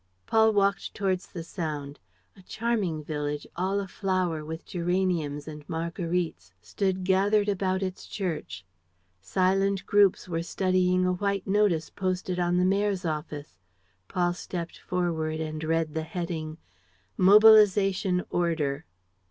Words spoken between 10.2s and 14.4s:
were studying a white notice posted on the Mayor's office. Paul